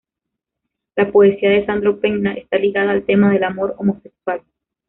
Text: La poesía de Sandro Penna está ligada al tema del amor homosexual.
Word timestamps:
La 0.95 1.11
poesía 1.11 1.51
de 1.51 1.63
Sandro 1.67 1.99
Penna 1.99 2.33
está 2.33 2.57
ligada 2.57 2.89
al 2.89 3.05
tema 3.05 3.31
del 3.31 3.43
amor 3.43 3.75
homosexual. 3.77 4.41